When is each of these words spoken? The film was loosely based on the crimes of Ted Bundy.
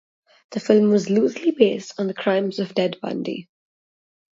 The 0.49 0.59
film 0.59 0.89
was 0.89 1.11
loosely 1.11 1.51
based 1.51 1.99
on 1.99 2.07
the 2.07 2.15
crimes 2.15 2.57
of 2.57 2.73
Ted 2.73 2.99
Bundy. 3.03 3.47